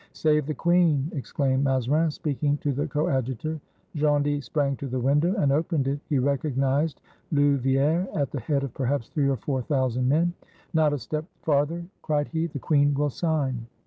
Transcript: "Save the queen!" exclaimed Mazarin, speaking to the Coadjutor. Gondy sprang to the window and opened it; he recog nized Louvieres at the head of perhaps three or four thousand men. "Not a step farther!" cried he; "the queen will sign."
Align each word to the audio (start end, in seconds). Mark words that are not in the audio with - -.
"Save 0.13 0.47
the 0.47 0.55
queen!" 0.55 1.11
exclaimed 1.13 1.63
Mazarin, 1.63 2.09
speaking 2.09 2.57
to 2.57 2.73
the 2.73 2.87
Coadjutor. 2.87 3.61
Gondy 3.99 4.41
sprang 4.41 4.75
to 4.77 4.87
the 4.87 4.99
window 4.99 5.35
and 5.35 5.51
opened 5.51 5.87
it; 5.87 5.99
he 6.09 6.17
recog 6.17 6.55
nized 6.55 6.95
Louvieres 7.31 8.07
at 8.15 8.31
the 8.31 8.39
head 8.39 8.63
of 8.63 8.73
perhaps 8.73 9.09
three 9.09 9.29
or 9.29 9.37
four 9.37 9.61
thousand 9.61 10.09
men. 10.09 10.33
"Not 10.73 10.91
a 10.91 10.97
step 10.97 11.25
farther!" 11.43 11.85
cried 12.01 12.29
he; 12.29 12.47
"the 12.47 12.57
queen 12.57 12.95
will 12.95 13.11
sign." 13.11 13.67